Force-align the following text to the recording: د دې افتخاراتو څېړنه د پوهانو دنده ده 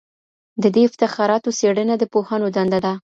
د 0.61 0.63
دې 0.75 0.81
افتخاراتو 0.89 1.49
څېړنه 1.59 1.95
د 1.97 2.03
پوهانو 2.13 2.47
دنده 2.55 2.79
ده 2.85 2.93